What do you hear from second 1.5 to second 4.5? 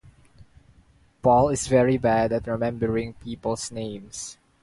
very bad at remembering people's names.